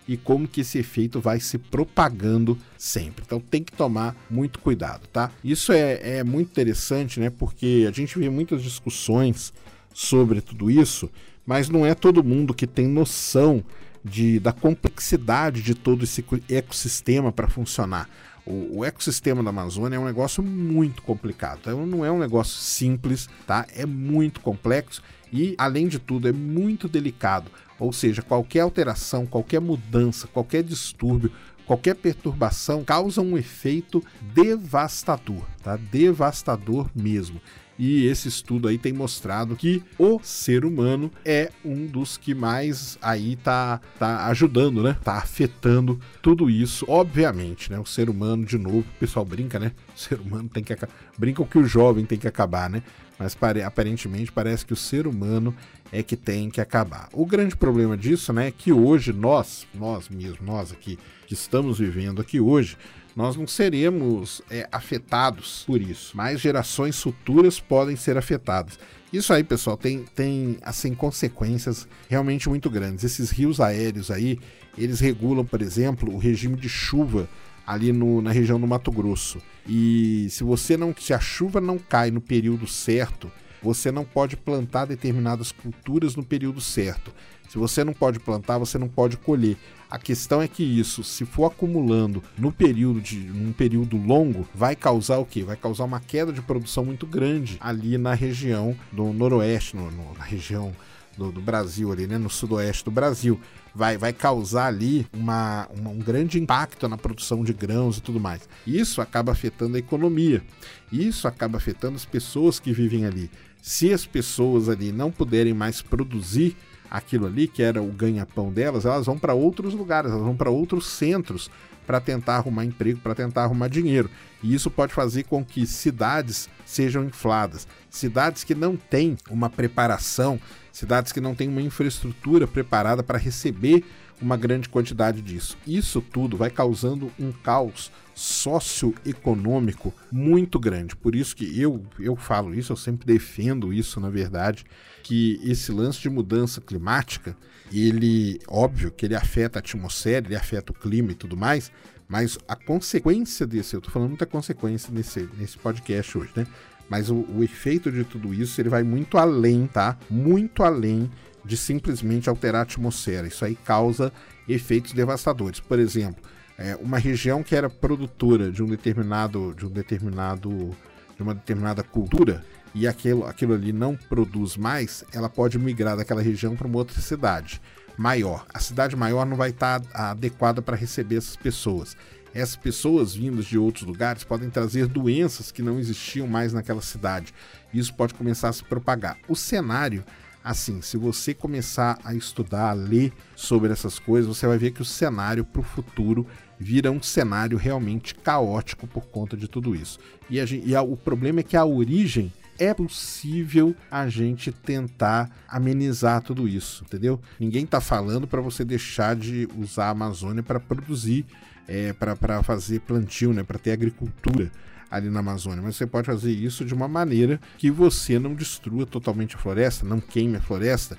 e 0.08 0.18
como 0.18 0.48
que 0.48 0.62
esse 0.62 0.78
efeito 0.78 1.22
vai 1.22 1.40
se 1.40 1.58
propagando 1.58 2.58
sempre. 2.78 3.24
Então 3.25 3.40
tem 3.40 3.63
que 3.63 3.72
tomar 3.72 4.16
muito 4.30 4.60
cuidado, 4.60 5.08
tá? 5.08 5.32
Isso 5.44 5.72
é, 5.72 6.18
é 6.18 6.24
muito 6.24 6.50
interessante, 6.50 7.20
né? 7.20 7.30
Porque 7.30 7.86
a 7.88 7.92
gente 7.92 8.20
vê 8.20 8.30
muitas 8.30 8.62
discussões 8.62 9.54
sobre 9.94 10.42
tudo 10.42 10.70
isso 10.70 11.10
mas 11.46 11.70
não 11.70 11.86
é 11.86 11.94
todo 11.94 12.24
mundo 12.24 12.54
que 12.54 12.66
tem 12.66 12.88
noção 12.88 13.63
de, 14.04 14.40
da 14.40 14.52
complexidade 14.52 15.62
de 15.62 15.74
todo 15.75 16.04
esse 16.04 16.24
ecossistema 16.50 17.32
para 17.32 17.48
funcionar. 17.48 18.10
O, 18.46 18.80
o, 18.80 18.86
ecossistema 18.86 19.42
da 19.42 19.50
Amazônia 19.50 19.96
é 19.96 20.00
um 20.00 20.06
negócio 20.06 20.44
muito 20.44 21.02
complicado. 21.02 21.60
Então 21.62 21.86
não 21.86 22.04
é 22.04 22.12
um 22.12 22.20
negócio 22.20 22.60
simples, 22.60 23.30
tá? 23.48 23.66
É 23.74 23.86
muito 23.86 24.42
complexo 24.42 25.02
e, 25.32 25.56
além 25.58 25.88
de 25.88 25.98
tudo, 25.98 26.28
é 26.28 26.32
muito 26.32 26.88
delicado. 26.88 27.50
Ou 27.80 27.92
seja, 27.94 28.22
qualquer 28.22 28.60
alteração, 28.60 29.26
qualquer 29.26 29.60
mudança, 29.60 30.28
qualquer 30.28 30.62
distúrbio, 30.62 31.32
qualquer 31.66 31.96
perturbação 31.96 32.84
causa 32.84 33.22
um 33.22 33.38
efeito 33.38 34.04
devastador, 34.34 35.44
tá? 35.64 35.78
Devastador 35.78 36.90
mesmo. 36.94 37.42
E 37.86 38.06
esse 38.06 38.30
estudo 38.30 38.70
aí 38.70 38.78
tem 38.78 38.94
mostrado 38.94 39.58
que 39.58 39.84
o 40.00 40.18
ser 40.24 40.63
humano 40.63 41.12
é 41.25 41.52
um 41.66 41.86
dos 41.86 42.16
que 42.16 42.34
mais 42.34 42.98
aí 43.02 43.36
tá, 43.36 43.82
tá 44.00 44.28
ajudando, 44.28 44.82
né? 44.82 44.96
Tá 45.04 45.18
afetando 45.18 46.00
tudo 46.22 46.50
isso, 46.50 46.86
obviamente, 46.88 47.70
né? 47.70 47.78
O 47.78 47.86
ser 47.86 48.10
humano, 48.10 48.46
de 48.46 48.58
novo, 48.58 48.80
o 48.80 49.00
pessoal 49.02 49.25
brinca, 49.25 49.60
né? 49.60 49.74
O 49.94 50.00
ser 50.00 50.22
humano 50.22 50.48
tem 50.48 50.63
que 50.63 50.74
brinca 51.18 51.44
que 51.44 51.58
o 51.58 51.66
jovem 51.66 52.06
tem 52.06 52.18
que 52.18 52.25
acabar, 52.25 52.70
né? 52.70 52.82
Mas 53.20 53.38
aparentemente 53.66 54.32
parece 54.32 54.66
que 54.66 54.72
o 54.72 54.78
ser 54.78 55.06
humano 55.06 55.54
é 55.92 56.02
que 56.02 56.16
tem 56.16 56.50
que 56.50 56.62
acabar. 56.62 57.10
O 57.12 57.25
grande 57.25 57.58
problema 57.58 57.98
disso, 57.98 58.32
né, 58.32 58.48
é 58.48 58.52
que 58.52 58.72
hoje 58.72 59.12
nós, 59.12 59.68
nós 59.74 60.08
mesmos, 60.08 60.40
nós 60.40 60.72
aqui 60.72 60.98
que 61.28 61.34
estamos 61.34 61.80
vivendo 61.80 62.22
aqui 62.22 62.40
hoje, 62.40 62.78
nós 63.15 63.36
não 63.36 63.46
seremos 63.46 64.41
é, 64.50 64.67
afetados 64.72 65.63
por 65.65 65.82
isso, 65.82 66.15
mas 66.15 66.41
gerações 66.41 67.00
futuras 67.00 67.60
podem 67.60 67.96
ser 67.96 68.17
afetadas. 68.17 68.79
Isso 69.12 69.32
aí, 69.32 69.43
pessoal, 69.43 69.77
tem, 69.77 70.05
tem 70.15 70.58
assim 70.63 70.96
consequências 70.96 71.88
realmente 72.10 72.50
muito 72.50 72.70
grandes. 72.70 73.03
Esses 73.03 73.29
rios 73.29 73.62
aéreos 73.62 74.10
aí, 74.10 74.39
eles 74.75 75.00
regulam, 75.00 75.46
por 75.46 75.62
exemplo, 75.62 76.12
o 76.12 76.17
regime 76.17 76.55
de 76.55 76.67
chuva 76.67 77.29
ali 77.65 77.91
no, 77.93 78.22
na 78.22 78.32
região 78.32 78.60
do 78.60 78.65
Mato 78.65 78.91
Grosso. 78.91 79.39
E 79.67 80.27
se 80.32 80.43
você 80.43 80.75
não, 80.75 80.93
se 81.00 81.13
a 81.13 81.20
chuva 81.20 81.62
não 81.62 81.77
cai 81.77 82.10
no 82.10 82.20
período 82.20 82.65
certo, 82.65 83.32
você 83.63 83.91
não 83.91 84.03
pode 84.03 84.36
plantar 84.36 84.86
determinadas 84.86 85.51
culturas 85.51 86.15
no 86.17 86.24
período 86.24 86.60
certo. 86.60 87.13
Se 87.48 87.58
você 87.58 87.84
não 87.84 87.93
pode 87.93 88.20
plantar, 88.20 88.58
você 88.58 88.77
não 88.77 88.89
pode 88.89 89.15
colher. 89.15 89.58
A 89.89 89.98
questão 89.98 90.41
é 90.41 90.48
que 90.48 90.63
isso, 90.63 91.03
se 91.03 91.24
for 91.24 91.46
acumulando 91.46 92.22
no 92.38 92.51
período 92.51 93.00
de 93.00 93.17
num 93.17 93.53
período 93.53 93.96
longo, 93.96 94.48
vai 94.53 94.75
causar 94.75 95.20
o 95.20 95.25
quê? 95.25 95.43
Vai 95.43 95.55
causar 95.55 95.84
uma 95.84 96.00
queda 96.00 96.34
de 96.34 96.41
produção 96.41 96.84
muito 96.84 97.05
grande 97.05 97.58
ali 97.60 97.98
na 97.98 98.13
região 98.13 98.75
do 98.91 99.13
noroeste, 99.13 99.75
no, 99.75 99.91
no, 99.91 100.13
na 100.17 100.24
região 100.24 100.74
do, 101.15 101.32
do, 101.32 101.41
Brasil 101.41 101.91
ali, 101.91 102.08
né, 102.08 102.17
no 102.17 102.29
sudoeste 102.29 102.84
do 102.84 102.91
Brasil. 102.91 103.39
Vai, 103.75 103.98
vai 103.98 104.13
causar 104.13 104.67
ali 104.67 105.08
uma, 105.13 105.67
uma, 105.77 105.91
um 105.91 106.00
grande 106.00 106.39
impacto 106.39 106.88
na 106.88 106.98
produção 106.98 107.43
de 107.43 107.53
grãos 107.53 107.98
e 107.98 108.01
tudo 108.01 108.20
mais. 108.20 108.48
Isso 108.65 109.01
acaba 109.01 109.32
afetando 109.32 109.75
a 109.75 109.79
economia. 109.79 110.43
Isso 110.91 111.27
acaba 111.27 111.58
afetando 111.58 111.96
as 111.96 112.05
pessoas 112.05 112.60
que 112.60 112.74
vivem 112.74 113.05
ali. 113.05 113.29
Se 113.65 113.93
as 113.93 114.05
pessoas 114.05 114.67
ali 114.67 114.91
não 114.91 115.10
puderem 115.10 115.53
mais 115.53 115.82
produzir 115.82 116.53
aquilo 116.91 117.27
ali, 117.27 117.48
que 117.48 117.63
era 117.63 117.82
o 117.82 117.88
ganha-pão 117.93 118.51
delas, 118.51 118.84
elas 118.84 119.05
vão 119.05 119.17
para 119.17 119.34
outros 119.34 119.74
lugares, 119.74 120.12
elas 120.12 120.22
vão 120.22 120.36
para 120.36 120.50
outros 120.50 120.86
centros 120.86 121.50
para 121.88 122.01
tentar 122.01 122.36
arrumar 122.36 122.65
emprego, 122.65 123.00
para 123.00 123.15
tentar 123.15 123.43
arrumar 123.43 123.70
dinheiro. 123.70 124.10
E 124.43 124.53
isso 124.53 124.70
pode 124.70 124.93
fazer 124.93 125.24
com 125.24 125.46
que 125.46 125.65
cidades 125.65 126.50
sejam 126.65 127.05
infladas. 127.05 127.65
Cidades 127.89 128.43
que 128.43 128.53
não 128.53 128.75
têm 128.75 129.15
uma 129.29 129.50
preparação, 129.50 130.41
cidades 130.74 131.12
que 131.12 131.22
não 131.22 131.36
têm 131.36 131.48
uma 131.48 131.62
infraestrutura 131.62 132.48
preparada 132.48 133.03
para 133.03 133.20
receber 133.20 133.86
uma 134.20 134.36
grande 134.36 134.68
quantidade 134.68 135.22
disso. 135.22 135.58
Isso 135.68 136.01
tudo 136.01 136.36
vai 136.36 136.50
causando 136.50 137.12
um 137.20 137.32
caos 137.32 137.92
socioeconômico 138.15 139.94
muito 140.12 140.60
grande. 140.60 140.96
Por 140.96 141.15
isso 141.15 141.36
que 141.36 141.60
eu, 141.60 141.86
eu 142.00 142.15
falo 142.15 142.53
isso, 142.53 142.72
eu 142.72 142.77
sempre 142.77 143.06
defendo 143.06 143.72
isso, 143.72 144.00
na 144.00 144.10
verdade, 144.10 144.65
que 145.03 145.39
esse 145.44 145.72
lance 145.72 146.00
de 146.00 146.10
mudança 146.10 146.60
climática, 146.60 147.36
ele, 147.72 148.39
óbvio 148.48 148.92
que 148.92 149.06
ele 149.06 149.15
afeta 149.15 149.60
a 149.60 149.62
atmosfera, 149.62 150.25
ele 150.25 150.36
afeta 150.36 150.72
o 150.72 150.75
clima 150.75 151.12
e 151.12 151.15
tudo 151.15 151.36
mais, 151.38 151.72
mas 152.08 152.38
a 152.48 152.56
consequência 152.56 153.46
desse, 153.46 153.75
eu 153.75 153.82
tô 153.82 153.89
falando 153.89 154.10
muita 154.10 154.25
consequência 154.25 154.94
nesse, 154.94 155.27
nesse 155.38 155.58
podcast 155.58 156.18
hoje, 156.18 156.32
né? 156.36 156.46
Mas 156.94 157.10
o, 157.10 157.26
o 157.36 157.44
efeito 157.44 157.92
de 157.92 158.04
tudo 158.04 158.36
isso, 158.36 158.62
ele 158.62 158.70
vai 158.70 158.84
muito 158.84 159.18
além, 159.18 159.66
tá? 159.66 159.98
Muito 160.12 160.62
além 160.62 161.10
de 161.44 161.58
simplesmente 161.58 162.30
alterar 162.30 162.60
a 162.60 162.62
atmosfera. 162.62 163.26
Isso 163.26 163.44
aí 163.44 163.56
causa 163.56 164.14
efeitos 164.48 164.94
devastadores. 164.94 165.60
Por 165.60 165.80
exemplo, 165.80 166.22
é, 166.56 166.76
uma 166.76 167.00
região 167.00 167.42
que 167.42 167.56
era 167.56 167.68
produtora 167.68 168.52
de 168.52 168.62
um 168.62 168.68
determinado, 168.68 169.56
de 169.58 169.66
um 169.66 169.70
determinado, 169.70 170.70
de 171.16 171.24
uma 171.24 171.34
determinada 171.34 171.82
cultura 171.82 172.46
e 172.76 172.88
aquilo, 172.88 173.26
aquilo 173.26 173.56
ali 173.56 173.74
não 173.74 173.96
produz 173.96 174.56
mais, 174.56 175.04
ela 175.12 175.28
pode 175.28 175.58
migrar 175.58 175.98
daquela 175.98 176.22
região 176.22 176.56
para 176.56 176.68
uma 176.68 176.78
outra 176.78 177.02
cidade 177.02 177.60
maior. 177.98 178.46
A 178.54 178.60
cidade 178.60 178.96
maior 178.96 179.26
não 179.26 179.36
vai 179.36 179.50
estar 179.50 179.80
tá 179.80 180.12
adequada 180.12 180.62
para 180.62 180.78
receber 180.78 181.16
essas 181.16 181.36
pessoas. 181.36 181.98
Essas 182.34 182.56
pessoas 182.56 183.16
vindas 183.16 183.46
de 183.46 183.58
outros 183.58 183.86
lugares 183.86 184.24
podem 184.24 184.50
trazer 184.50 184.88
doenças 184.88 185.52
que 185.52 185.62
não 185.62 185.80
existiam 185.80 186.28
mais 186.28 186.52
naquela 186.54 186.82
cidade. 186.82 187.34
Isso 187.74 187.94
pode 187.94 188.13
começar 188.13 188.50
a 188.50 188.54
se 188.54 188.63
propagar. 188.63 189.18
O 189.28 189.36
cenário 189.36 190.04
assim, 190.44 190.82
se 190.82 190.98
você 190.98 191.34
começar 191.34 191.98
a 192.04 192.13
estudar, 192.13 192.72
a 192.72 192.74
ler 192.74 193.13
sobre 193.36 193.72
essas 193.72 193.98
coisas, 193.98 194.36
você 194.36 194.46
vai 194.46 194.58
ver 194.58 194.72
que 194.72 194.82
o 194.82 194.86
cenário 194.86 195.46
para 195.46 195.62
o 195.62 195.63
futuro 195.63 196.28
vira 196.60 196.92
um 196.92 197.02
cenário 197.02 197.58
realmente 197.58 198.13
caótico 198.13 198.86
por 198.86 199.06
conta 199.06 199.38
de 199.38 199.48
tudo 199.48 199.74
isso. 199.74 200.00
E, 200.30 200.46
gente, 200.46 200.68
e 200.68 200.75
a, 200.75 200.82
o 200.82 200.98
problema 200.98 201.40
é 201.40 201.44
que 201.44 201.56
a 201.56 201.66
origem 201.66 202.32
é 202.60 202.74
possível 202.74 203.75
a 203.90 204.08
gente 204.08 204.52
tentar 204.52 205.30
amenizar 205.48 206.22
tudo 206.22 206.48
isso, 206.48 206.84
entendeu? 206.84 207.20
Ninguém 207.40 207.63
está 207.63 207.82
falando 207.82 208.28
para 208.28 208.42
você 208.42 208.63
deixar 208.63 209.16
de 209.16 209.48
usar 209.58 209.88
a 209.88 209.90
Amazônia 209.90 210.44
para 210.44 210.60
produzir, 210.60 211.25
é, 211.67 211.93
para 211.93 212.43
fazer 212.43 212.79
plantio, 212.82 213.34
né, 213.34 213.43
para 213.43 213.60
ter 213.60 213.72
agricultura 213.72 214.51
ali 214.89 215.10
na 215.10 215.22
Amazônia, 215.22 215.62
mas 215.62 215.75
você 215.75 215.88
pode 215.88 216.05
fazer 216.05 216.32
isso 216.32 216.63
de 216.63 216.74
uma 216.74 216.88
maneira 216.88 217.39
que 217.58 217.72
você 217.72 218.20
não 218.20 218.36
destrua 218.36 218.86
totalmente 218.86 219.36
a 219.36 219.39
floresta, 219.39 219.84
não 219.86 220.00
queime 220.00 220.38
a 220.38 220.41
floresta. 220.41 220.98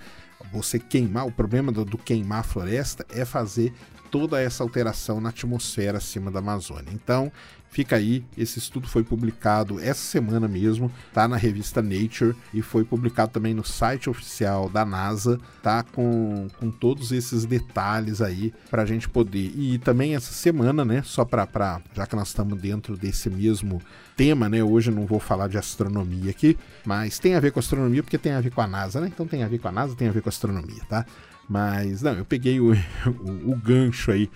Você 0.53 0.81
queimar, 0.81 1.27
o 1.27 1.33
problema 1.33 1.71
do, 1.71 1.85
do 1.85 1.97
queimar 1.97 2.41
a 2.41 2.43
floresta 2.43 3.07
é 3.09 3.25
fazer 3.25 3.73
toda 4.15 4.41
essa 4.41 4.63
alteração 4.63 5.21
na 5.21 5.31
atmosfera 5.31 5.99
acima 5.99 6.31
da 6.31 6.39
Amazônia. 6.39 6.93
Então, 6.93 7.33
Fica 7.75 7.97
aí, 7.97 8.25
esse 8.39 8.61
estudo 8.61 8.87
foi 8.87 9.03
publicado 9.03 9.81
essa 9.81 10.01
semana 10.01 10.47
mesmo, 10.47 10.93
tá 11.13 11.27
na 11.27 11.37
revista 11.37 11.83
Nature 11.83 12.33
e 12.55 12.63
foi 12.63 12.85
publicado 12.85 13.33
também 13.33 13.53
no 13.53 13.65
site 13.65 14.09
oficial 14.09 14.69
da 14.69 14.85
NASA, 14.85 15.41
tá 15.61 15.83
com, 15.83 16.47
com 16.61 16.71
todos 16.71 17.11
esses 17.11 17.45
detalhes 17.45 18.23
aí 18.23 18.55
para 18.71 18.83
a 18.83 18.87
gente 18.87 19.09
poder. 19.09 19.53
E 19.57 19.77
também 19.79 20.15
essa 20.15 20.33
semana, 20.33 20.85
né, 20.85 21.03
só 21.05 21.25
para 21.25 21.83
já 21.93 22.07
que 22.07 22.15
nós 22.15 22.29
estamos 22.29 22.61
dentro 22.61 22.97
desse 22.97 23.29
mesmo 23.29 23.83
tema, 24.17 24.49
né? 24.49 24.63
Hoje 24.63 24.93
não 24.93 25.05
vou 25.05 25.19
falar 25.19 25.49
de 25.49 25.59
astronomia 25.59 26.31
aqui, 26.31 26.57
mas 26.85 27.19
tem 27.19 27.35
a 27.35 27.41
ver 27.41 27.51
com 27.51 27.59
astronomia 27.59 28.05
porque 28.05 28.19
tem 28.19 28.35
a 28.35 28.41
ver 28.41 28.53
com 28.53 28.61
a 28.61 28.69
NASA, 28.69 29.01
né? 29.01 29.09
Então 29.13 29.27
tem 29.27 29.43
a 29.43 29.49
ver 29.49 29.59
com 29.59 29.67
a 29.67 29.73
NASA, 29.73 29.97
tem 29.97 30.07
a 30.07 30.13
ver 30.13 30.23
com 30.23 30.29
a 30.29 30.31
astronomia, 30.31 30.85
tá? 30.89 31.05
Mas 31.49 32.01
não, 32.01 32.15
eu 32.15 32.25
peguei 32.25 32.59
o, 32.61 32.73
o, 33.07 33.53
o 33.53 33.57
gancho 33.57 34.11
aí 34.11 34.31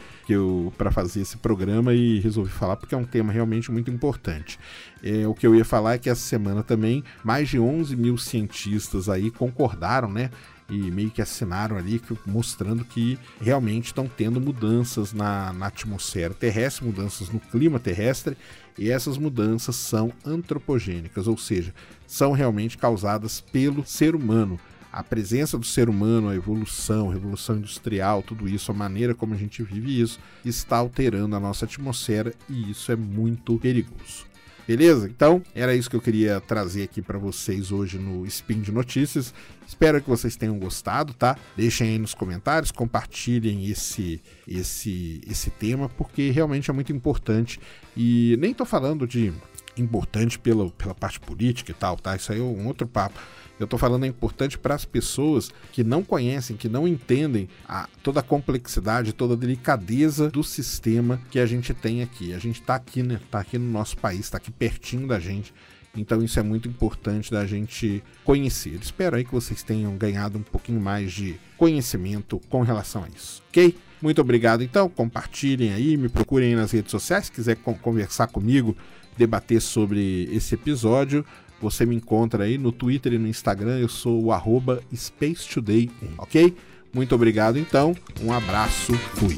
para 0.77 0.91
fazer 0.91 1.21
esse 1.21 1.37
programa 1.37 1.95
e 1.95 2.21
resolvi 2.21 2.51
falar 2.51 2.77
porque 2.77 2.95
é 2.95 2.99
um 2.99 3.05
tema 3.05 3.33
realmente 3.33 3.71
muito 3.71 3.91
importante. 3.91 4.59
É, 5.03 5.27
o 5.27 5.35
que 5.35 5.47
eu 5.47 5.55
ia 5.55 5.65
falar 5.65 5.95
é 5.95 5.99
que 5.99 6.11
essa 6.11 6.21
semana 6.21 6.63
também 6.63 7.03
mais 7.25 7.49
de 7.49 7.59
11 7.59 7.97
mil 7.97 8.19
cientistas 8.19 9.09
aí 9.09 9.31
concordaram, 9.31 10.11
né? 10.11 10.31
e 10.71 10.91
meio 10.91 11.11
que 11.11 11.23
assinaram 11.23 11.79
ali 11.79 12.01
mostrando 12.27 12.85
que 12.85 13.19
realmente 13.41 13.87
estão 13.87 14.07
tendo 14.07 14.39
mudanças 14.39 15.15
na, 15.15 15.53
na, 15.53 15.67
atmosfera 15.67 16.35
terrestre, 16.35 16.85
mudanças 16.85 17.31
no 17.31 17.41
clima 17.41 17.81
terrestre, 17.81 18.37
e 18.77 18.91
essas 18.91 19.17
mudanças 19.17 19.77
são 19.77 20.13
antropogênicas, 20.25 21.27
ou 21.27 21.39
seja, 21.39 21.75
são 22.07 22.33
realmente 22.33 22.77
causadas 22.77 23.41
pelo 23.41 23.85
ser 23.85 24.15
humano 24.15 24.61
a 24.93 25.03
presença 25.03 25.59
do 25.59 25.67
ser 25.67 25.89
humano, 25.89 26.29
a 26.29 26.35
evolução, 26.35 27.11
a 27.11 27.15
revolução 27.15 27.57
industrial, 27.57 28.23
tudo 28.23 28.49
isso, 28.49 28.71
a 28.71 28.75
maneira 28.75 29.15
como 29.15 29.35
a 29.35 29.37
gente 29.37 29.63
vive 29.63 30.01
isso, 30.01 30.19
está 30.45 30.77
alterando 30.77 31.37
a 31.37 31.41
nossa 31.41 31.65
atmosfera 31.65 32.35
e 32.49 32.71
isso 32.71 32.91
é 32.91 32.97
muito 32.97 33.59
perigoso. 33.59 34.29
Beleza? 34.69 35.09
Então, 35.09 35.43
era 35.55 35.75
isso 35.75 35.89
que 35.89 35.97
eu 35.97 36.01
queria 36.01 36.43
trazer 36.43 36.83
aqui 36.83 37.01
para 37.01 37.19
vocês 37.19 37.73
hoje 37.73 37.99
no 37.99 38.27
Spin 38.27 38.61
de 38.61 38.71
Notícias. 38.71 39.33
Espero 39.67 39.99
que 39.99 40.11
vocês 40.11 40.37
tenham 40.37 40.59
gostado, 40.59 41.15
tá? 41.15 41.39
Deixem 41.57 41.89
aí 41.89 41.99
nos 41.99 42.13
comentários, 42.13 42.71
compartilhem 42.71 43.65
esse 43.71 44.21
esse 44.47 45.23
esse 45.27 45.49
tema 45.49 45.89
porque 45.89 46.31
realmente 46.31 46.71
é 46.71 46.75
muito 46.75 46.93
importante 46.93 47.59
e 47.97 48.37
nem 48.39 48.53
tô 48.53 48.67
falando 48.67 49.07
de 49.07 49.33
importante 49.83 50.39
pela, 50.39 50.71
pela 50.71 50.95
parte 50.95 51.19
política 51.21 51.71
e 51.71 51.75
tal, 51.75 51.97
tá? 51.97 52.17
Isso 52.17 52.33
aí 52.33 52.39
é 52.39 52.43
um 52.43 52.67
outro 52.67 52.87
papo. 52.87 53.19
Eu 53.59 53.65
estou 53.65 53.79
falando 53.79 54.05
é 54.05 54.07
importante 54.07 54.57
para 54.57 54.75
as 54.75 54.85
pessoas 54.85 55.51
que 55.73 55.83
não 55.83 56.05
conhecem, 56.05 56.57
que 56.57 56.69
não 56.69 56.87
entendem 56.87 57.49
a, 57.69 57.89
toda 58.03 58.21
a 58.21 58.23
complexidade, 58.23 59.13
toda 59.13 59.35
a 59.35 59.37
delicadeza 59.37 60.31
do 60.31 60.45
sistema 60.45 61.21
que 61.31 61.41
a 61.41 61.47
gente 61.47 61.75
tem 61.75 62.03
aqui. 62.03 62.33
A 62.33 62.39
gente 62.39 62.61
está 62.61 62.77
aqui, 62.77 63.03
né? 63.03 63.19
Está 63.23 63.41
aqui 63.41 63.59
no 63.59 63.71
nosso 63.71 63.97
país, 63.97 64.21
está 64.21 64.37
aqui 64.37 64.53
pertinho 64.53 65.09
da 65.09 65.19
gente. 65.19 65.53
Então 65.97 66.23
isso 66.23 66.39
é 66.39 66.43
muito 66.43 66.69
importante 66.69 67.31
da 67.31 67.45
gente 67.47 68.03
conhecer. 68.25 68.79
Espero 68.81 69.17
aí 69.17 69.25
que 69.25 69.33
vocês 69.33 69.63
tenham 69.63 69.97
ganhado 69.97 70.39
um 70.39 70.43
pouquinho 70.43 70.81
mais 70.81 71.13
de 71.13 71.39
conhecimento 71.57 72.41
com 72.49 72.63
relação 72.63 73.03
a 73.03 73.09
isso, 73.09 73.43
ok? 73.49 73.77
Muito 74.01 74.21
obrigado 74.21 74.63
então, 74.63 74.89
compartilhem 74.89 75.73
aí, 75.73 75.97
me 75.97 76.09
procurem 76.09 76.51
aí 76.51 76.57
nas 76.57 76.71
redes 76.71 76.93
sociais, 76.93 77.27
se 77.27 77.33
quiser 77.33 77.57
conversar 77.57 78.29
comigo, 78.29 78.77
debater 79.19 79.61
sobre 79.61 80.29
esse 80.33 80.55
episódio. 80.55 81.25
Você 81.61 81.85
me 81.85 81.97
encontra 81.97 82.45
aí 82.45 82.57
no 82.57 82.71
Twitter 82.71 83.15
e 83.15 83.19
no 83.19 83.27
Instagram, 83.27 83.79
eu 83.79 83.89
sou 83.89 84.25
o 84.25 84.33
arroba 84.33 84.81
SpaceToday1, 84.95 85.91
ok? 86.17 86.57
Muito 86.95 87.15
obrigado 87.15 87.59
então, 87.59 87.95
um 88.23 88.33
abraço, 88.33 88.95
fui. 89.15 89.37